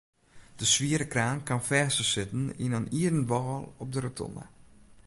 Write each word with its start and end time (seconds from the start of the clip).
De 0.59 0.65
swiere 0.73 1.07
kraan 1.13 1.39
kaam 1.47 1.61
fêst 1.69 1.97
te 1.99 2.05
sitten 2.13 2.43
yn 2.65 2.75
in 2.79 2.89
ierden 2.99 3.25
wâl 3.29 3.61
op 3.83 3.89
de 3.93 3.99
rotonde. 4.03 4.43